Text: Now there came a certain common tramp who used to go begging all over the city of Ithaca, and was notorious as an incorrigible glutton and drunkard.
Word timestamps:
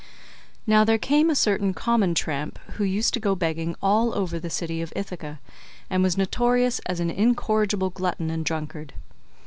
Now 0.65 0.83
there 0.83 0.97
came 0.97 1.29
a 1.29 1.35
certain 1.35 1.75
common 1.75 2.15
tramp 2.15 2.57
who 2.71 2.83
used 2.83 3.13
to 3.13 3.19
go 3.19 3.35
begging 3.35 3.75
all 3.83 4.15
over 4.15 4.39
the 4.39 4.49
city 4.49 4.81
of 4.81 4.91
Ithaca, 4.95 5.39
and 5.91 6.01
was 6.01 6.17
notorious 6.17 6.79
as 6.87 6.99
an 6.99 7.11
incorrigible 7.11 7.91
glutton 7.91 8.31
and 8.31 8.43
drunkard. 8.43 8.93